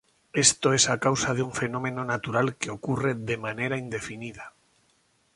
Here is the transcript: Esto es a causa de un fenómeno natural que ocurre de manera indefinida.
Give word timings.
Esto 0.33 0.73
es 0.73 0.89
a 0.89 0.97
causa 0.99 1.35
de 1.35 1.43
un 1.43 1.53
fenómeno 1.53 2.03
natural 2.03 2.55
que 2.55 2.71
ocurre 2.71 3.13
de 3.13 3.37
manera 3.37 3.77
indefinida. 3.77 4.55